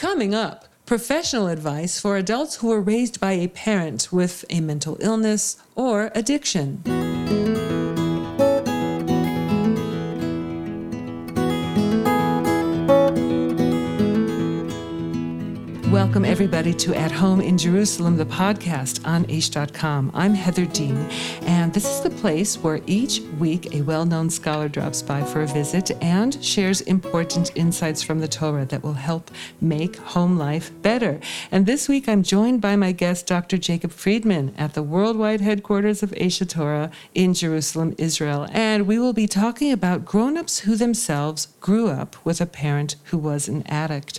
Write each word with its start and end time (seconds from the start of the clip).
Coming 0.00 0.34
up, 0.34 0.64
professional 0.86 1.48
advice 1.48 2.00
for 2.00 2.16
adults 2.16 2.54
who 2.56 2.68
were 2.68 2.80
raised 2.80 3.20
by 3.20 3.32
a 3.32 3.48
parent 3.48 4.10
with 4.10 4.46
a 4.48 4.60
mental 4.62 4.96
illness 4.98 5.58
or 5.74 6.10
addiction. 6.14 7.49
Welcome, 16.10 16.24
everybody, 16.24 16.74
to 16.74 16.92
At 16.92 17.12
Home 17.12 17.40
in 17.40 17.56
Jerusalem, 17.56 18.16
the 18.16 18.24
podcast 18.24 19.06
on 19.06 19.26
Aish.com. 19.26 20.10
I'm 20.12 20.34
Heather 20.34 20.66
Dean, 20.66 20.96
and 21.42 21.72
this 21.72 21.84
is 21.84 22.00
the 22.00 22.10
place 22.10 22.58
where 22.58 22.80
each 22.88 23.20
week 23.38 23.72
a 23.76 23.82
well 23.82 24.04
known 24.04 24.28
scholar 24.28 24.68
drops 24.68 25.02
by 25.02 25.22
for 25.22 25.42
a 25.42 25.46
visit 25.46 25.92
and 26.02 26.44
shares 26.44 26.80
important 26.80 27.52
insights 27.54 28.02
from 28.02 28.18
the 28.18 28.26
Torah 28.26 28.64
that 28.64 28.82
will 28.82 28.94
help 28.94 29.30
make 29.60 29.98
home 29.98 30.36
life 30.36 30.72
better. 30.82 31.20
And 31.52 31.64
this 31.64 31.88
week 31.88 32.08
I'm 32.08 32.24
joined 32.24 32.60
by 32.60 32.74
my 32.74 32.90
guest, 32.90 33.28
Dr. 33.28 33.56
Jacob 33.56 33.92
Freedman, 33.92 34.52
at 34.58 34.74
the 34.74 34.82
worldwide 34.82 35.40
headquarters 35.40 36.02
of 36.02 36.10
Aish 36.10 36.44
Torah 36.48 36.90
in 37.14 37.34
Jerusalem, 37.34 37.94
Israel. 37.98 38.48
And 38.50 38.88
we 38.88 38.98
will 38.98 39.12
be 39.12 39.28
talking 39.28 39.70
about 39.70 40.04
grown 40.04 40.36
ups 40.36 40.58
who 40.60 40.74
themselves 40.74 41.46
grew 41.60 41.86
up 41.86 42.16
with 42.24 42.40
a 42.40 42.46
parent 42.46 42.96
who 43.04 43.18
was 43.18 43.46
an 43.46 43.62
addict. 43.68 44.18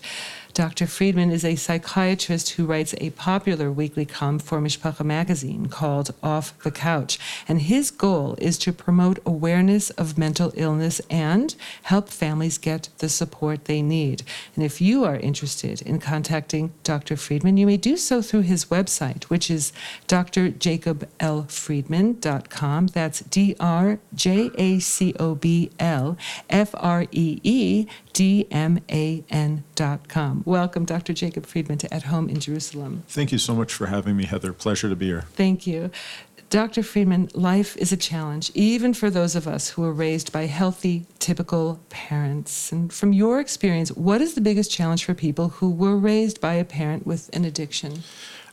Dr. 0.54 0.86
Freedman 0.86 1.32
is 1.32 1.46
a 1.46 1.56
psychiatrist 1.56 2.50
who 2.52 2.66
writes 2.66 2.94
a 2.98 3.12
popular 3.12 3.72
weekly 3.72 4.06
column 4.06 4.40
for 4.40 4.60
Mishpacha 4.60 5.06
magazine 5.06 5.68
called 5.68 6.14
Off 6.22 6.58
the 6.64 6.72
Couch. 6.72 7.18
And 7.48 7.62
his 7.62 7.92
goal 7.92 8.36
is 8.38 8.58
to 8.60 8.74
promote 8.74 9.20
awareness 9.26 9.90
of 9.92 10.18
mental 10.18 10.52
illness 10.56 11.00
and 11.10 11.56
help 11.84 12.10
families 12.10 12.58
get 12.58 12.90
the 12.98 13.08
support 13.10 13.64
they 13.66 13.82
need. 13.82 14.24
And 14.56 14.66
if 14.66 14.82
you 14.82 15.06
are 15.06 15.18
interested 15.18 15.82
in 15.82 16.00
contacting 16.00 16.74
Dr. 16.84 17.16
Freedman, 17.16 17.56
you 17.58 17.66
may 17.66 17.78
do 17.78 17.96
so 17.96 18.22
through 18.22 18.42
his 18.42 18.66
website, 18.66 19.24
which 19.26 19.50
is 19.50 19.72
drjacoblfreedman.com. 20.08 22.88
That's 22.88 23.20
D 23.22 23.56
R 23.60 24.00
J 24.14 24.52
A 24.58 24.80
C 24.80 25.14
O 25.20 25.36
B 25.36 25.70
L 25.80 26.18
F 26.50 26.76
R 26.78 27.06
E 27.12 27.40
E 27.44 27.86
D 28.14 28.48
M 28.52 28.80
A 28.90 29.24
N.com. 29.30 30.44
Welcome, 30.46 30.86
Dr. 30.86 31.14
Jacob 31.14 31.46
Freedman, 31.46 31.78
to 31.80 31.94
At 31.94 32.04
Home 32.04 32.30
in 32.30 32.40
Jerusalem. 32.40 33.04
Thank 33.08 33.32
you 33.32 33.38
so 33.38 33.56
much 33.56 33.74
for 33.74 33.88
having 33.88 34.16
me, 34.16 34.26
Heather. 34.26 34.54
Pleasure 34.54 34.90
to 34.90 34.96
be 34.96 35.08
here. 35.08 35.26
Thank 35.34 35.66
you. 35.66 35.92
Dr. 36.52 36.84
Freedman, 36.84 37.30
life 37.34 37.78
is 37.78 37.94
a 37.94 37.98
challenge, 37.98 38.52
even 38.54 38.94
for 38.94 39.10
those 39.10 39.38
of 39.38 39.48
us 39.48 39.70
who 39.70 39.84
were 39.84 39.94
raised 39.94 40.34
by 40.34 40.48
healthy, 40.48 41.06
typical 41.18 41.80
parents. 41.90 42.74
And 42.74 42.92
from 42.92 43.14
your 43.14 43.40
experience, 43.40 43.90
what 43.94 44.20
is 44.20 44.34
the 44.34 44.42
biggest 44.42 44.70
challenge 44.70 45.06
for 45.06 45.14
people 45.14 45.48
who 45.48 45.72
were 45.72 45.96
raised 45.96 46.42
by 46.42 46.56
a 46.56 46.66
parent 46.66 47.08
with 47.08 47.30
an 47.32 47.46
addiction? 47.46 48.04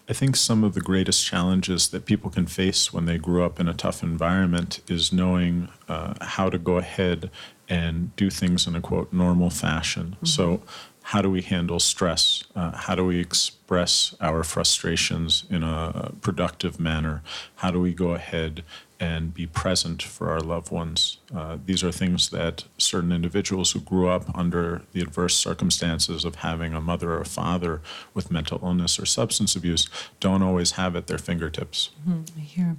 I 0.08 0.12
think 0.12 0.36
some 0.36 0.62
of 0.62 0.74
the 0.74 0.80
greatest 0.80 1.26
challenges 1.26 1.88
that 1.88 2.06
people 2.06 2.30
can 2.30 2.46
face 2.46 2.92
when 2.92 3.06
they 3.06 3.18
grew 3.18 3.42
up 3.44 3.58
in 3.58 3.66
a 3.66 3.74
tough 3.74 4.04
environment 4.04 4.80
is 4.88 5.12
knowing 5.12 5.68
uh, 5.88 6.14
how 6.20 6.48
to 6.48 6.56
go 6.56 6.78
ahead 6.78 7.30
and 7.68 8.14
do 8.16 8.30
things 8.30 8.66
in 8.66 8.74
a 8.74 8.80
quote 8.80 9.12
normal 9.12 9.50
fashion. 9.50 10.16
Mm-hmm. 10.16 10.26
So, 10.26 10.62
how 11.02 11.22
do 11.22 11.30
we 11.30 11.40
handle 11.40 11.80
stress? 11.80 12.44
Uh, 12.54 12.76
how 12.76 12.94
do 12.94 13.02
we 13.02 13.18
express 13.18 14.14
our 14.20 14.44
frustrations 14.44 15.44
in 15.48 15.62
a 15.62 16.12
productive 16.20 16.78
manner? 16.78 17.22
How 17.56 17.70
do 17.70 17.80
we 17.80 17.94
go 17.94 18.10
ahead 18.10 18.62
and 19.00 19.32
be 19.32 19.46
present 19.46 20.02
for 20.02 20.30
our 20.30 20.40
loved 20.40 20.70
ones? 20.70 21.16
Uh, 21.34 21.56
these 21.64 21.82
are 21.82 21.90
things 21.90 22.28
that 22.28 22.64
certain 22.76 23.10
individuals 23.10 23.72
who 23.72 23.80
grew 23.80 24.08
up 24.08 24.36
under 24.36 24.82
the 24.92 25.00
adverse 25.00 25.34
circumstances 25.34 26.26
of 26.26 26.36
having 26.36 26.74
a 26.74 26.80
mother 26.80 27.12
or 27.12 27.22
a 27.22 27.26
father 27.26 27.80
with 28.12 28.30
mental 28.30 28.60
illness 28.62 28.98
or 28.98 29.06
substance 29.06 29.56
abuse 29.56 29.88
don't 30.20 30.42
always 30.42 30.72
have 30.72 30.94
at 30.94 31.06
their 31.06 31.16
fingertips. 31.16 31.88
Mm-hmm. 32.06 32.38
I 32.38 32.40
hear 32.40 32.76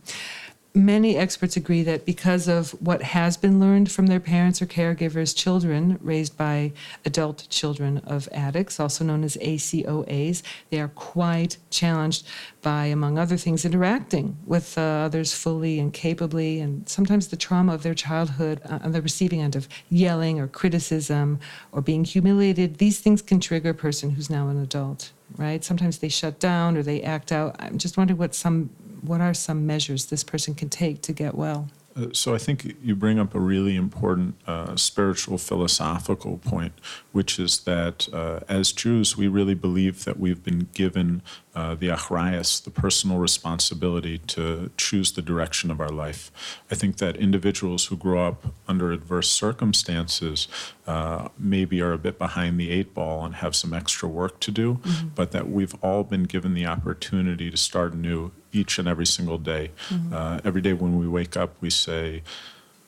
many 0.73 1.17
experts 1.17 1.57
agree 1.57 1.81
that 1.83 2.05
because 2.05 2.47
of 2.47 2.71
what 2.81 3.01
has 3.01 3.37
been 3.37 3.59
learned 3.59 3.91
from 3.91 4.07
their 4.07 4.19
parents 4.19 4.61
or 4.61 4.67
caregivers, 4.67 5.35
children 5.35 5.97
raised 6.01 6.37
by 6.37 6.71
adult 7.05 7.47
children 7.49 7.99
of 7.99 8.29
addicts, 8.31 8.79
also 8.79 9.03
known 9.03 9.23
as 9.23 9.35
ACOAs, 9.37 10.43
they 10.69 10.79
are 10.79 10.89
quite 10.89 11.57
challenged 11.69 12.27
by, 12.61 12.85
among 12.85 13.17
other 13.17 13.37
things, 13.37 13.65
interacting 13.65 14.37
with 14.45 14.77
uh, 14.77 14.81
others 14.81 15.33
fully 15.33 15.79
and 15.79 15.93
capably, 15.93 16.59
and 16.59 16.87
sometimes 16.87 17.29
the 17.29 17.37
trauma 17.37 17.73
of 17.73 17.83
their 17.83 17.95
childhood 17.95 18.61
uh, 18.65 18.79
on 18.83 18.91
the 18.91 19.01
receiving 19.01 19.41
end 19.41 19.55
of 19.55 19.67
yelling 19.89 20.39
or 20.39 20.47
criticism 20.47 21.39
or 21.71 21.81
being 21.81 22.03
humiliated. 22.03 22.77
These 22.77 22.99
things 22.99 23.21
can 23.21 23.39
trigger 23.39 23.69
a 23.69 23.73
person 23.73 24.11
who's 24.11 24.29
now 24.29 24.49
an 24.49 24.61
adult 24.61 25.11
right? 25.37 25.63
Sometimes 25.63 25.99
they 25.99 26.09
shut 26.09 26.39
down 26.39 26.75
or 26.75 26.81
they 26.81 27.03
act 27.03 27.31
out. 27.31 27.55
I'm 27.59 27.77
just 27.77 27.97
wondering 27.97 28.17
what 28.17 28.33
some 28.33 28.71
what 29.03 29.21
are 29.21 29.33
some 29.33 29.65
measures 29.65 30.05
this 30.05 30.23
person 30.23 30.55
can 30.55 30.69
take 30.69 31.01
to 31.03 31.13
get 31.13 31.35
well? 31.35 31.69
Uh, 31.95 32.07
so 32.13 32.35
I 32.35 32.37
think 32.37 32.75
you 32.81 32.95
bring 32.95 33.19
up 33.19 33.33
a 33.33 33.39
really 33.39 33.75
important 33.75 34.35
uh, 34.47 34.75
spiritual 34.75 35.37
philosophical 35.37 36.37
point, 36.37 36.73
which 37.11 37.39
is 37.39 37.61
that 37.61 38.07
uh, 38.13 38.41
as 38.47 38.71
Jews, 38.71 39.17
we 39.17 39.27
really 39.27 39.55
believe 39.55 40.05
that 40.05 40.19
we've 40.19 40.43
been 40.43 40.69
given 40.73 41.21
uh, 41.59 41.75
the 41.75 41.89
achrayas, 41.89 42.63
the 42.63 42.69
personal 42.69 43.17
responsibility 43.17 44.17
to 44.17 44.71
choose 44.77 45.11
the 45.11 45.21
direction 45.21 45.69
of 45.69 45.81
our 45.81 45.89
life. 45.89 46.31
I 46.71 46.75
think 46.75 46.97
that 46.97 47.17
individuals 47.17 47.87
who 47.87 47.97
grow 47.97 48.25
up 48.29 48.45
under 48.65 48.93
adverse 48.93 49.29
circumstances 49.29 50.47
uh, 50.87 51.27
maybe 51.37 51.81
are 51.81 51.91
a 51.91 51.97
bit 51.97 52.17
behind 52.17 52.61
the 52.61 52.71
eight 52.71 52.93
ball 52.93 53.25
and 53.25 53.35
have 53.35 53.57
some 53.57 53.73
extra 53.73 54.07
work 54.07 54.39
to 54.39 54.51
do, 54.51 54.75
mm-hmm. 54.75 55.09
but 55.15 55.33
that 55.33 55.49
we've 55.49 55.75
all 55.83 56.05
been 56.05 56.23
given 56.23 56.53
the 56.53 56.65
opportunity 56.65 57.51
to 57.51 57.57
start 57.57 57.91
anew 57.91 58.31
each 58.53 58.79
and 58.79 58.87
every 58.87 59.05
single 59.05 59.37
day. 59.37 59.71
Mm-hmm. 59.89 60.13
Uh, 60.13 60.39
every 60.45 60.61
day 60.61 60.71
when 60.71 60.97
we 60.97 61.09
wake 61.09 61.35
up, 61.35 61.57
we 61.59 61.69
say, 61.69 62.23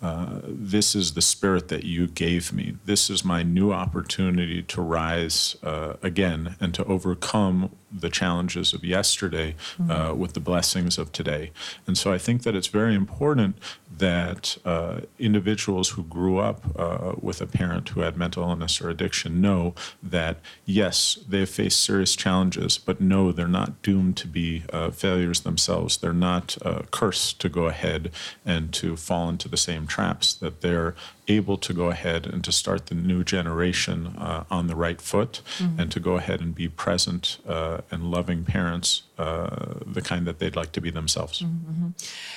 uh, 0.01 0.39
this 0.45 0.95
is 0.95 1.13
the 1.13 1.21
spirit 1.21 1.67
that 1.67 1.83
you 1.83 2.07
gave 2.07 2.53
me. 2.53 2.75
This 2.85 3.09
is 3.09 3.23
my 3.23 3.43
new 3.43 3.71
opportunity 3.71 4.63
to 4.63 4.81
rise 4.81 5.57
uh, 5.61 5.95
again 6.01 6.55
and 6.59 6.73
to 6.73 6.83
overcome 6.85 7.69
the 7.91 8.09
challenges 8.09 8.73
of 8.73 8.83
yesterday 8.83 9.55
mm-hmm. 9.77 9.91
uh, 9.91 10.13
with 10.13 10.33
the 10.33 10.39
blessings 10.39 10.97
of 10.97 11.11
today. 11.11 11.51
And 11.87 11.97
so 11.97 12.13
I 12.13 12.17
think 12.17 12.43
that 12.43 12.55
it's 12.55 12.67
very 12.67 12.95
important 12.95 13.57
that 13.97 14.57
uh, 14.65 15.01
individuals 15.19 15.89
who 15.89 16.03
grew 16.03 16.37
up 16.37 16.63
uh, 16.77 17.13
with 17.19 17.41
a 17.41 17.45
parent 17.45 17.89
who 17.89 18.01
had 18.01 18.17
mental 18.17 18.43
illness 18.43 18.81
or 18.81 18.89
addiction 18.89 19.41
know 19.41 19.75
that, 20.01 20.37
yes, 20.65 21.19
they 21.27 21.39
have 21.39 21.49
faced 21.49 21.83
serious 21.83 22.15
challenges, 22.15 22.77
but 22.77 23.01
no, 23.01 23.31
they're 23.31 23.47
not 23.47 23.81
doomed 23.81 24.17
to 24.17 24.27
be 24.27 24.63
uh, 24.71 24.91
failures 24.91 25.41
themselves. 25.41 25.97
They're 25.97 26.13
not 26.13 26.57
uh, 26.65 26.83
cursed 26.91 27.39
to 27.41 27.49
go 27.49 27.65
ahead 27.65 28.11
and 28.45 28.73
to 28.73 28.95
fall 28.95 29.29
into 29.29 29.49
the 29.49 29.57
same 29.57 29.85
traps, 29.85 30.33
that 30.35 30.61
they're 30.61 30.95
able 31.27 31.57
to 31.57 31.73
go 31.73 31.89
ahead 31.89 32.25
and 32.25 32.43
to 32.43 32.51
start 32.51 32.87
the 32.87 32.95
new 32.95 33.23
generation 33.23 34.15
uh, 34.17 34.43
on 34.49 34.67
the 34.67 34.75
right 34.75 35.01
foot 35.01 35.41
mm-hmm. 35.57 35.79
and 35.79 35.91
to 35.91 35.99
go 35.99 36.15
ahead 36.15 36.41
and 36.41 36.55
be 36.55 36.67
present 36.67 37.37
uh, 37.47 37.80
and 37.91 38.11
loving 38.11 38.43
parents, 38.43 39.03
uh, 39.17 39.75
the 39.85 40.01
kind 40.01 40.27
that 40.27 40.39
they'd 40.39 40.55
like 40.55 40.71
to 40.73 40.81
be 40.81 40.89
themselves. 40.89 41.41
Mm-hmm. 41.41 41.89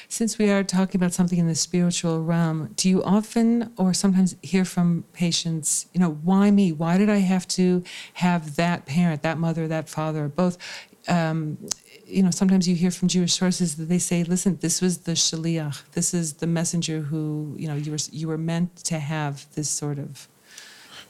Since 0.09 0.39
we 0.39 0.51
are 0.51 0.65
talking 0.65 0.99
about 0.99 1.13
something 1.13 1.39
in 1.39 1.47
the 1.47 1.55
spiritual 1.55 2.23
realm, 2.23 2.73
do 2.77 2.89
you 2.89 3.03
often 3.03 3.73
or 3.77 3.93
sometimes 3.95 4.37
hear 4.43 4.65
from 4.65 5.05
patients, 5.13 5.87
you 5.93 6.01
know, 6.01 6.13
why 6.23 6.51
me? 6.51 6.73
Why 6.73 6.99
did 6.99 7.11
I 7.11 7.19
have 7.19 7.47
to 7.49 7.83
have 8.15 8.57
that 8.57 8.87
parent, 8.87 9.23
that 9.23 9.39
mother, 9.39 9.69
that 9.69 9.89
father, 9.89 10.29
both? 10.29 10.57
Um, 11.09 11.59
you 12.07 12.23
know, 12.23 12.31
sometimes 12.31 12.69
you 12.69 12.75
hear 12.75 12.91
from 12.91 13.09
Jewish 13.09 13.33
sources 13.33 13.77
that 13.77 13.89
they 13.89 13.99
say, 13.99 14.25
"Listen, 14.25 14.59
this 14.61 14.81
was 14.81 14.99
the 14.99 15.13
shaliach. 15.13 15.83
This 15.93 16.15
is 16.15 16.35
the 16.35 16.47
messenger 16.47 17.01
who, 17.01 17.55
you 17.59 17.69
know, 17.69 17.75
you 17.75 17.93
were 17.93 17.99
you 18.11 18.29
were 18.29 18.39
meant 18.39 18.77
to 18.85 18.99
have 18.99 19.47
this 19.55 19.69
sort 19.69 19.99
of 19.99 20.29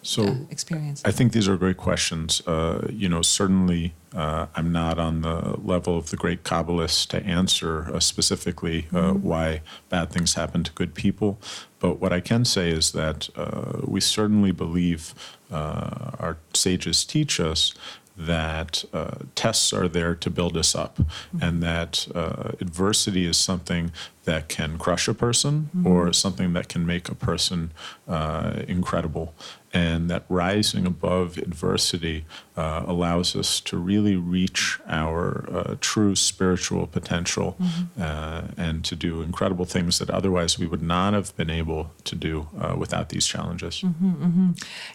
so 0.03 0.25
uh, 0.25 0.35
experience." 0.51 1.03
I 1.05 1.11
think 1.11 1.33
these 1.33 1.49
are 1.49 1.57
great 1.57 1.77
questions. 1.77 2.43
Uh, 2.47 2.87
you 2.91 3.09
know, 3.09 3.23
certainly, 3.23 3.95
uh, 4.15 4.47
I'm 4.55 4.73
not 4.73 4.99
on 4.99 5.23
the 5.23 5.59
level 5.63 5.97
of 5.99 6.11
the 6.11 6.17
great 6.17 6.45
Kabbalists 6.45 7.07
to 7.09 7.23
answer 7.25 7.91
uh, 7.93 8.01
specifically 8.01 8.87
uh, 8.93 8.97
mm-hmm. 8.97 9.29
why 9.29 9.61
bad 9.89 10.11
things 10.11 10.35
happen 10.35 10.63
to 10.65 10.73
good 10.73 10.95
people. 10.95 11.39
But 11.81 12.01
what 12.01 12.13
I 12.13 12.21
can 12.21 12.45
say 12.45 12.71
is 12.71 12.93
that 12.93 13.29
uh, 13.37 13.81
we 13.85 14.01
certainly 14.01 14.53
believe 14.53 15.15
our 15.51 16.37
sages 16.53 17.05
teach 17.05 17.39
us 17.39 17.75
that 18.17 18.85
uh, 18.93 19.17
tests 19.35 19.73
are 19.73 19.89
there 19.89 20.15
to 20.15 20.31
build 20.31 20.57
us 20.57 20.75
up, 20.75 20.99
mm-hmm. 20.99 21.43
and 21.43 21.63
that 21.63 22.07
uh, 22.15 22.53
adversity 22.61 23.27
is 23.27 23.37
something 23.37 23.91
that 24.25 24.49
can 24.49 24.79
crush 24.79 25.09
a 25.09 25.15
person 25.15 25.71
mm-hmm. 25.77 25.87
or 25.87 26.13
something 26.13 26.53
that 26.53 26.69
can 26.69 26.87
make 26.87 27.09
a 27.09 27.15
person 27.15 27.73
uh, 28.07 28.63
incredible. 28.69 29.35
And 29.75 30.09
that 30.09 30.25
rising 30.29 30.87
above 30.87 31.37
adversity 31.37 32.25
uh, 32.57 32.85
allows 32.87 33.35
us 33.35 33.61
to 33.61 33.77
really 33.77 34.15
reach 34.15 34.79
our 34.87 35.45
uh, 35.53 35.75
true 35.81 36.15
spiritual 36.15 36.87
potential 36.87 37.57
uh, 38.01 38.43
and 38.57 38.85
to 38.85 38.95
do 38.95 39.21
incredible 39.23 39.65
things 39.65 39.99
that 39.99 40.09
otherwise 40.09 40.57
we 40.57 40.67
would 40.67 40.83
not 40.83 41.13
have 41.13 41.37
been 41.37 41.51
able 41.51 41.91
to 42.05 42.15
do 42.15 42.47
uh, 42.61 42.77
without 42.79 43.09
these 43.09 43.27
challenges. 43.27 43.83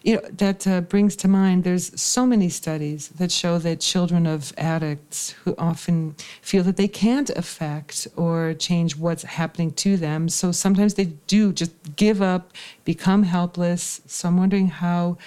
You 0.04 0.16
know, 0.16 0.22
that 0.32 0.66
uh, 0.66 0.80
brings 0.82 1.18
to 1.18 1.28
mind 1.28 1.66
there's 1.66 2.00
so 2.00 2.26
many 2.26 2.48
studies 2.48 3.10
that 3.10 3.32
show 3.32 3.58
that 3.58 3.82
children 3.82 4.26
of 4.26 4.54
addicts 4.58 5.32
who 5.44 5.54
often 5.58 6.16
feel 6.42 6.64
that 6.64 6.78
they 6.78 6.88
can't 6.88 7.30
affect 7.32 8.08
or 8.16 8.54
change 8.54 8.96
what's 8.96 9.24
happening 9.24 9.72
to 9.72 9.98
them. 9.98 10.30
So 10.30 10.54
sometimes 10.54 10.94
they 10.94 11.06
do 11.28 11.52
just 11.52 11.74
give 11.98 12.22
up, 12.22 12.54
become 12.86 13.24
helpless. 13.24 14.00
So 14.08 14.30
I'm 14.30 14.38
wondering 14.38 14.69
how 14.70 15.18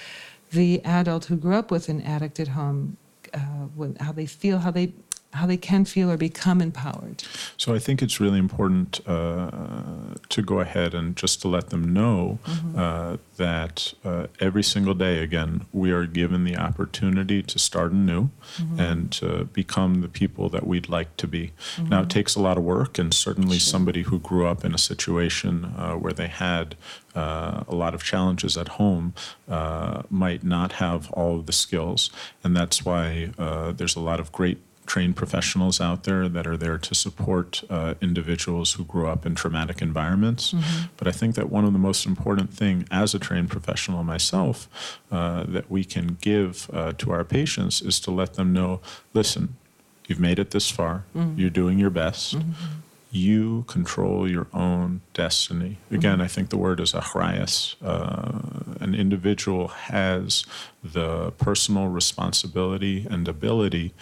the 0.52 0.82
adult 0.84 1.26
who 1.26 1.36
grew 1.36 1.54
up 1.54 1.70
with 1.70 1.88
an 1.88 2.00
addict 2.02 2.40
at 2.40 2.48
home, 2.48 2.96
uh, 3.34 3.66
how 4.00 4.12
they 4.12 4.26
feel, 4.26 4.58
how 4.58 4.70
they 4.70 4.92
how 5.32 5.46
they 5.46 5.56
can 5.56 5.84
feel 5.84 6.10
or 6.10 6.16
become 6.16 6.60
empowered. 6.60 7.22
So 7.56 7.74
I 7.74 7.78
think 7.78 8.02
it's 8.02 8.20
really 8.20 8.38
important 8.38 9.00
uh, 9.06 9.50
to 10.28 10.42
go 10.42 10.60
ahead 10.60 10.94
and 10.94 11.16
just 11.16 11.40
to 11.42 11.48
let 11.48 11.70
them 11.70 11.92
know 11.92 12.38
uh, 12.76 13.16
that 13.38 13.94
uh, 14.04 14.26
every 14.40 14.62
single 14.62 14.94
day, 14.94 15.22
again, 15.22 15.66
we 15.72 15.90
are 15.90 16.06
given 16.06 16.44
the 16.44 16.56
opportunity 16.56 17.42
to 17.42 17.58
start 17.58 17.92
anew 17.92 18.30
and 18.78 19.10
to 19.12 19.44
become 19.46 20.02
the 20.02 20.08
people 20.08 20.48
that 20.50 20.66
we'd 20.66 20.88
like 20.88 21.16
to 21.16 21.26
be. 21.26 21.52
Now, 21.88 22.02
it 22.02 22.10
takes 22.10 22.34
a 22.36 22.40
lot 22.40 22.58
of 22.58 22.64
work, 22.64 22.98
and 22.98 23.12
certainly 23.12 23.58
somebody 23.58 24.02
who 24.02 24.18
grew 24.18 24.46
up 24.46 24.64
in 24.64 24.74
a 24.74 24.78
situation 24.78 25.64
uh, 25.64 25.94
where 25.94 26.12
they 26.12 26.28
had 26.28 26.76
uh, 27.14 27.64
a 27.68 27.74
lot 27.74 27.94
of 27.94 28.02
challenges 28.02 28.56
at 28.56 28.68
home 28.68 29.14
uh, 29.48 30.02
might 30.10 30.44
not 30.44 30.72
have 30.72 31.10
all 31.12 31.36
of 31.38 31.46
the 31.46 31.52
skills, 31.52 32.10
and 32.44 32.56
that's 32.56 32.84
why 32.84 33.30
uh, 33.38 33.72
there's 33.72 33.96
a 33.96 34.00
lot 34.00 34.20
of 34.20 34.32
great 34.32 34.58
trained 34.86 35.16
professionals 35.16 35.80
out 35.80 36.04
there 36.04 36.28
that 36.28 36.46
are 36.46 36.56
there 36.56 36.76
to 36.76 36.94
support 36.94 37.62
uh, 37.70 37.94
individuals 38.00 38.72
who 38.74 38.84
grew 38.84 39.06
up 39.06 39.24
in 39.24 39.34
traumatic 39.34 39.80
environments. 39.80 40.54
But 40.96 41.06
I 41.06 41.12
think 41.12 41.34
that 41.36 41.50
one 41.50 41.64
of 41.64 41.72
the 41.72 41.78
most 41.78 42.04
important 42.04 42.52
thing 42.52 42.86
as 42.90 43.14
a 43.14 43.18
trained 43.18 43.48
professional 43.50 44.02
myself 44.04 44.68
uh, 45.10 45.44
that 45.48 45.70
we 45.70 45.84
can 45.84 46.18
give 46.20 46.68
uh, 46.72 46.92
to 46.98 47.12
our 47.12 47.24
patients 47.24 47.80
is 47.80 48.00
to 48.00 48.10
let 48.10 48.34
them 48.34 48.52
know, 48.52 48.80
listen, 49.14 49.56
you've 50.08 50.20
made 50.20 50.38
it 50.38 50.50
this 50.50 50.68
far, 50.70 51.04
you're 51.36 51.50
doing 51.50 51.78
your 51.78 51.90
best. 51.90 52.36
You 53.14 53.64
control 53.68 54.28
your 54.28 54.46
own 54.54 55.02
destiny. 55.12 55.76
Again, 55.90 56.22
I 56.22 56.28
think 56.28 56.48
the 56.48 56.56
word 56.56 56.80
is 56.80 56.92
achrayas. 56.92 57.76
Uh, 57.82 58.40
an 58.80 58.94
individual 58.94 59.68
has 59.68 60.46
the 60.82 61.30
personal 61.32 61.88
responsibility 61.88 63.06
and 63.10 63.28
ability 63.28 63.92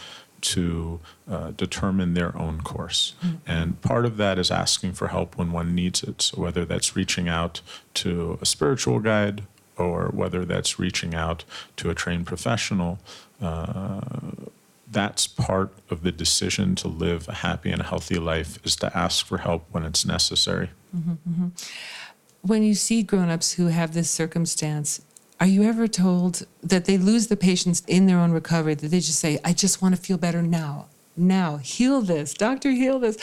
to 0.43 1.01
uh, 1.31 1.51
determine 1.53 2.15
their 2.15 2.37
own 2.37 2.61
course. 2.61 3.15
And 3.47 3.81
part 3.83 4.05
of 4.05 4.17
that 4.17 4.39
is 4.39 4.51
asking 4.51 4.93
for 4.95 5.09
help 5.09 5.37
when 5.37 5.53
one 5.53 5.75
needs 5.75 6.03
it. 6.03 6.23
So, 6.23 6.41
whether 6.41 6.65
that's 6.65 6.97
reaching 6.97 7.29
out 7.29 7.61
to 7.95 8.39
a 8.41 8.47
spiritual 8.47 9.01
guide 9.01 9.43
or 9.77 10.09
whether 10.09 10.45
that's 10.45 10.79
reaching 10.79 11.15
out 11.15 11.45
to 11.77 11.91
a 11.91 11.95
trained 11.95 12.27
professional, 12.27 12.99
uh, 13.41 14.01
that's 14.91 15.27
part 15.27 15.73
of 15.89 16.03
the 16.03 16.13
decision 16.13 16.75
to 16.75 16.89
live 16.89 17.29
a 17.29 17.35
happy 17.35 17.71
and 17.71 17.83
healthy 17.83 18.17
life 18.19 18.59
is 18.65 18.75
to 18.77 18.97
ask 18.97 19.25
for 19.25 19.39
help 19.39 19.65
when 19.71 19.85
it's 19.85 20.05
necessary. 20.05 20.71
When 22.43 22.63
you 22.63 22.75
see 22.75 23.03
grown-ups 23.03 23.53
who 23.53 23.67
have 23.69 23.93
this 23.95 24.11
circumstance, 24.11 25.01
are 25.41 25.47
you 25.47 25.63
ever 25.63 25.89
told 25.89 26.47
that 26.63 26.85
they 26.85 26.99
lose 26.99 27.29
the 27.29 27.37
patience 27.37 27.83
in 27.87 28.07
their 28.07 28.19
own 28.19 28.31
recovery, 28.31 28.75
that 28.75 28.89
they 28.89 29.01
just 29.01 29.19
say, 29.19 29.39
I 29.43 29.55
just 29.55 29.81
want 29.81 29.97
to 29.97 30.01
feel 30.01 30.19
better 30.19 30.43
now, 30.43 30.87
now, 31.21 31.59
heal 31.59 32.01
this, 32.01 32.33
doctor, 32.35 32.71
heal 32.71 32.99
this, 32.99 33.19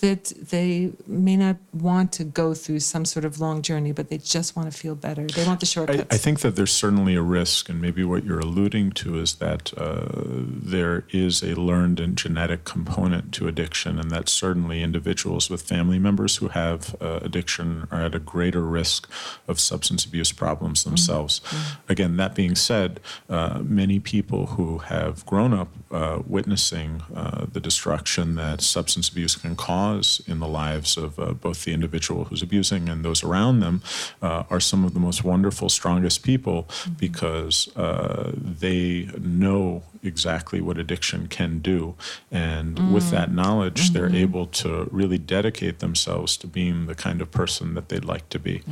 that 0.00 0.26
they 0.50 0.92
may 1.06 1.36
not 1.36 1.56
want 1.72 2.12
to 2.12 2.24
go 2.24 2.54
through 2.54 2.78
some 2.78 3.04
sort 3.04 3.24
of 3.24 3.40
long 3.40 3.62
journey, 3.62 3.90
but 3.90 4.10
they 4.10 4.18
just 4.18 4.54
want 4.54 4.70
to 4.70 4.76
feel 4.76 4.94
better. 4.94 5.26
They 5.26 5.44
want 5.44 5.60
the 5.60 5.64
I, 5.64 5.66
shortcuts. 5.66 6.14
I 6.14 6.18
think 6.18 6.40
that 6.40 6.54
there's 6.54 6.72
certainly 6.72 7.16
a 7.16 7.22
risk, 7.22 7.68
and 7.68 7.80
maybe 7.80 8.04
what 8.04 8.24
you're 8.24 8.38
alluding 8.38 8.92
to 8.92 9.18
is 9.18 9.36
that 9.36 9.72
uh, 9.76 10.06
there 10.12 11.04
is 11.10 11.42
a 11.42 11.54
learned 11.54 11.98
and 11.98 12.16
genetic 12.16 12.64
component 12.64 13.32
to 13.34 13.48
addiction, 13.48 13.98
and 13.98 14.10
that 14.10 14.28
certainly 14.28 14.82
individuals 14.82 15.50
with 15.50 15.62
family 15.62 15.98
members 15.98 16.36
who 16.36 16.48
have 16.48 16.94
uh, 17.00 17.18
addiction 17.22 17.88
are 17.90 18.02
at 18.02 18.14
a 18.14 18.20
greater 18.20 18.62
risk 18.62 19.10
of 19.48 19.58
substance 19.58 20.04
abuse 20.04 20.32
problems 20.32 20.84
themselves. 20.84 21.40
Again, 21.88 22.16
that 22.18 22.34
being 22.34 22.54
said, 22.54 23.00
uh, 23.28 23.60
many 23.64 23.98
people 23.98 24.46
who 24.46 24.78
have 24.78 25.26
grown 25.26 25.52
up 25.52 25.68
uh, 25.90 26.20
witnessing 26.26 27.02
uh, 27.14 27.37
the 27.46 27.60
destruction 27.60 28.34
that 28.36 28.60
substance 28.60 29.08
abuse 29.08 29.36
can 29.36 29.56
cause 29.56 30.20
in 30.26 30.38
the 30.40 30.48
lives 30.48 30.96
of 30.96 31.18
uh, 31.18 31.32
both 31.32 31.64
the 31.64 31.72
individual 31.72 32.24
who's 32.24 32.42
abusing 32.42 32.88
and 32.88 33.04
those 33.04 33.22
around 33.22 33.60
them 33.60 33.82
uh, 34.22 34.44
are 34.50 34.60
some 34.60 34.84
of 34.84 34.94
the 34.94 35.00
most 35.00 35.24
wonderful, 35.24 35.68
strongest 35.68 36.22
people 36.22 36.68
because 36.98 37.74
uh, 37.76 38.32
they 38.34 39.08
know 39.18 39.82
exactly 40.02 40.60
what 40.60 40.78
addiction 40.78 41.28
can 41.28 41.58
do. 41.58 41.94
And 42.30 42.92
with 42.92 43.10
that 43.10 43.32
knowledge, 43.32 43.90
they're 43.90 44.14
able 44.14 44.46
to 44.46 44.88
really 44.90 45.18
dedicate 45.18 45.78
themselves 45.80 46.36
to 46.38 46.46
being 46.46 46.86
the 46.86 46.94
kind 46.94 47.20
of 47.20 47.30
person 47.30 47.74
that 47.74 47.88
they'd 47.88 48.04
like 48.04 48.28
to 48.30 48.38
be. 48.38 48.62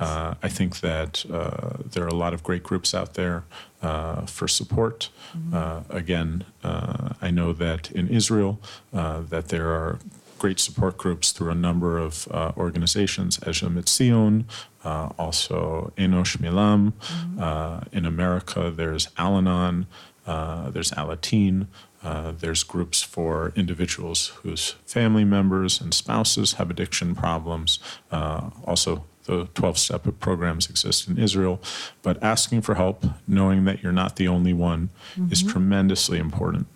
Uh, 0.00 0.34
I 0.42 0.48
think 0.48 0.80
that 0.80 1.24
uh, 1.30 1.78
there 1.92 2.04
are 2.04 2.08
a 2.08 2.14
lot 2.14 2.34
of 2.34 2.42
great 2.42 2.62
groups 2.62 2.94
out 2.94 3.14
there 3.14 3.44
uh, 3.82 4.26
for 4.26 4.48
support. 4.48 5.10
Uh, 5.52 5.82
again, 5.90 6.44
uh, 6.62 7.10
I 7.20 7.30
know 7.30 7.52
that 7.52 7.90
in 7.92 8.08
Israel, 8.08 8.60
uh, 8.92 9.20
that 9.28 9.48
there 9.48 9.68
are 9.68 9.98
great 10.38 10.60
support 10.60 10.96
groups 10.98 11.32
through 11.32 11.50
a 11.50 11.54
number 11.54 11.96
of 11.98 12.28
uh, 12.30 12.52
organizations, 12.56 13.38
Ezer 13.46 13.68
Mizion, 13.68 14.44
uh, 14.84 15.08
also 15.18 15.92
Enosh 15.96 16.38
Milam. 16.38 16.92
Uh, 17.38 17.80
in 17.92 18.04
America, 18.04 18.70
there's 18.70 19.08
Al-Anon, 19.16 19.86
uh, 20.26 20.70
there's 20.70 20.90
Alateen. 20.92 21.66
Uh, 22.02 22.32
there's 22.32 22.62
groups 22.62 23.02
for 23.02 23.52
individuals 23.56 24.28
whose 24.42 24.72
family 24.84 25.24
members 25.24 25.80
and 25.80 25.94
spouses 25.94 26.54
have 26.54 26.70
addiction 26.70 27.14
problems. 27.14 27.78
Uh, 28.10 28.50
also, 28.66 29.04
the 29.24 29.48
12 29.54 29.78
step 29.78 30.06
programs 30.20 30.68
exist 30.68 31.08
in 31.08 31.18
Israel. 31.18 31.62
But 32.02 32.22
asking 32.22 32.60
for 32.60 32.74
help, 32.74 33.06
knowing 33.26 33.64
that 33.64 33.82
you're 33.82 33.92
not 33.92 34.16
the 34.16 34.28
only 34.28 34.52
one, 34.52 34.90
is 35.30 35.42
tremendously 35.42 36.18
important. 36.18 36.66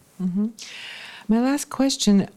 My 1.28 1.40
last 1.40 1.68
question 1.68 2.28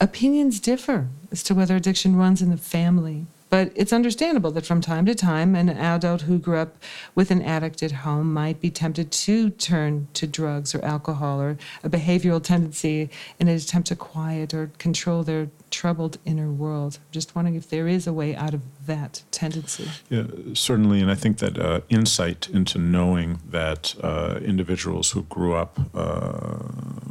opinions 0.00 0.60
differ 0.60 1.08
as 1.32 1.42
to 1.44 1.54
whether 1.54 1.74
addiction 1.74 2.14
runs 2.16 2.42
in 2.42 2.50
the 2.50 2.56
family. 2.56 3.26
But 3.48 3.72
it's 3.74 3.92
understandable 3.92 4.50
that 4.52 4.66
from 4.66 4.80
time 4.80 5.06
to 5.06 5.14
time, 5.14 5.54
an 5.54 5.68
adult 5.68 6.22
who 6.22 6.38
grew 6.38 6.58
up 6.58 6.76
with 7.14 7.30
an 7.30 7.42
addict 7.42 7.82
at 7.82 7.92
home 7.92 8.32
might 8.32 8.60
be 8.60 8.70
tempted 8.70 9.12
to 9.12 9.50
turn 9.50 10.08
to 10.14 10.26
drugs 10.26 10.74
or 10.74 10.84
alcohol 10.84 11.40
or 11.40 11.56
a 11.84 11.88
behavioral 11.88 12.42
tendency 12.42 13.08
in 13.38 13.48
an 13.48 13.56
attempt 13.56 13.88
to 13.88 13.96
quiet 13.96 14.52
or 14.52 14.70
control 14.78 15.22
their 15.22 15.48
troubled 15.70 16.18
inner 16.24 16.50
world. 16.50 16.98
Just 17.12 17.36
wondering 17.36 17.54
if 17.54 17.68
there 17.68 17.86
is 17.86 18.06
a 18.06 18.12
way 18.12 18.34
out 18.34 18.54
of 18.54 18.62
that 18.86 19.22
tendency. 19.30 19.88
Yeah, 20.08 20.24
certainly, 20.54 21.00
and 21.00 21.10
I 21.10 21.14
think 21.14 21.38
that 21.38 21.58
uh, 21.58 21.80
insight 21.88 22.48
into 22.48 22.78
knowing 22.78 23.40
that 23.48 23.94
uh, 24.02 24.40
individuals 24.42 25.12
who 25.12 25.22
grew 25.24 25.54
up 25.54 25.78
uh, 25.94 26.58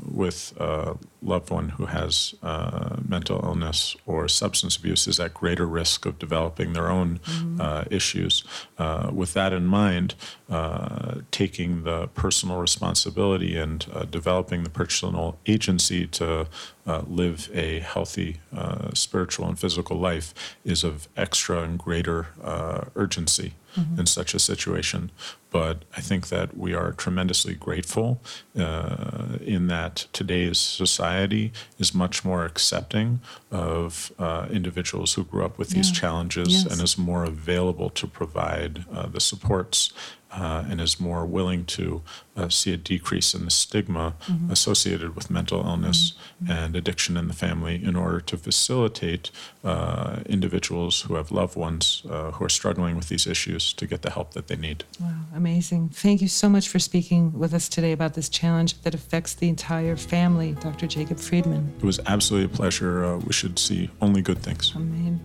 with 0.09 0.53
a 0.59 0.97
loved 1.25 1.49
one 1.49 1.69
who 1.69 1.87
has 1.87 2.35
uh, 2.43 2.97
mental 3.07 3.43
illness 3.43 3.95
or 4.05 4.27
substance 4.27 4.77
abuse 4.77 5.07
is 5.07 5.19
at 5.19 5.33
greater 5.33 5.65
risk 5.65 6.05
of 6.05 6.19
developing 6.19 6.73
their 6.73 6.89
own 6.89 7.19
uh, 7.59 7.83
issues. 7.89 8.43
Uh, 8.77 9.09
with 9.11 9.33
that 9.33 9.51
in 9.51 9.65
mind, 9.65 10.15
uh, 10.49 11.15
taking 11.31 11.83
the 11.83 12.07
personal 12.09 12.57
responsibility 12.61 13.57
and 13.57 13.87
uh, 13.93 14.03
developing 14.03 14.63
the 14.63 14.69
personal 14.69 15.37
agency 15.47 16.05
to 16.05 16.47
uh, 16.85 17.01
live 17.07 17.49
a 17.53 17.79
healthy 17.79 18.37
uh, 18.55 18.89
spiritual 18.93 19.47
and 19.47 19.57
physical 19.57 19.97
life 19.97 20.33
is 20.63 20.83
of 20.83 21.07
extra 21.17 21.61
and 21.63 21.79
greater 21.79 22.27
uh, 22.43 22.85
urgency 22.95 23.53
in 23.97 24.05
such 24.05 24.33
a 24.33 24.39
situation. 24.39 25.11
But 25.51 25.83
I 25.97 26.01
think 26.01 26.29
that 26.29 26.57
we 26.57 26.73
are 26.73 26.93
tremendously 26.93 27.55
grateful 27.55 28.21
uh, 28.57 29.37
in 29.41 29.67
that 29.67 30.07
today's 30.13 30.57
society 30.57 31.14
is 31.23 31.93
much 31.93 32.23
more 32.25 32.45
accepting 32.45 33.19
of 33.51 34.11
uh, 34.19 34.47
individuals 34.51 35.13
who 35.13 35.23
grew 35.23 35.45
up 35.45 35.57
with 35.57 35.69
these 35.69 35.91
challenges 35.91 36.49
Yes. 36.49 36.65
and 36.71 36.81
is 36.81 36.97
more 36.97 37.23
available 37.23 37.89
to 37.91 38.07
provide 38.07 38.85
uh, 38.93 39.07
the 39.07 39.19
supports 39.19 39.91
uh, 40.31 40.65
and 40.69 40.81
is 40.81 40.99
more 40.99 41.25
willing 41.25 41.65
to 41.65 42.01
uh, 42.35 42.49
see 42.49 42.73
a 42.73 42.77
decrease 42.77 43.33
in 43.33 43.45
the 43.45 43.51
stigma 43.51 44.13
mm-hmm. 44.25 44.51
associated 44.51 45.15
with 45.15 45.29
mental 45.29 45.65
illness 45.65 46.13
mm-hmm. 46.43 46.51
and 46.51 46.75
addiction 46.75 47.15
in 47.15 47.27
the 47.27 47.33
family 47.33 47.81
in 47.81 47.95
order 47.95 48.19
to 48.19 48.37
facilitate 48.37 49.31
uh, 49.63 50.17
individuals 50.25 51.01
who 51.01 51.15
have 51.15 51.31
loved 51.31 51.55
ones 51.55 52.03
uh, 52.09 52.31
who 52.31 52.43
are 52.43 52.49
struggling 52.49 52.95
with 52.95 53.07
these 53.07 53.25
issues 53.25 53.71
to 53.73 53.87
get 53.87 54.01
the 54.01 54.11
help 54.11 54.33
that 54.33 54.47
they 54.47 54.55
need. 54.55 54.83
Wow, 54.99 55.13
amazing. 55.33 55.89
Thank 55.89 56.21
you 56.21 56.27
so 56.27 56.49
much 56.49 56.67
for 56.67 56.79
speaking 56.79 57.31
with 57.33 57.53
us 57.53 57.69
today 57.69 57.93
about 57.93 58.13
this 58.15 58.27
challenge 58.27 58.81
that 58.81 58.93
affects 58.93 59.35
the 59.35 59.47
entire 59.47 59.95
family, 59.95 60.53
Dr. 60.59 60.87
Jacob 60.87 61.19
Freedman. 61.19 61.73
It 61.77 61.85
was 61.85 61.99
absolutely 62.07 62.53
a 62.53 62.55
pleasure. 62.57 63.05
Uh, 63.05 63.17
we 63.17 63.31
should 63.31 63.57
see 63.57 63.89
only 64.01 64.21
good 64.21 64.39
things. 64.39 64.73
Amen. 64.75 65.21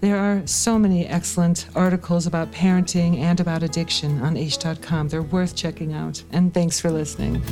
There 0.00 0.16
are 0.16 0.46
so 0.46 0.78
many 0.78 1.06
excellent 1.06 1.66
articles 1.74 2.26
about 2.26 2.52
parenting 2.52 3.18
and 3.18 3.38
about 3.38 3.62
addiction 3.62 4.22
on 4.22 4.34
aish.com. 4.34 5.08
They're 5.08 5.22
worth 5.22 5.54
checking 5.54 5.92
out. 5.92 6.22
And 6.32 6.54
thanks 6.54 6.80
for 6.80 6.90
listening. 6.90 7.42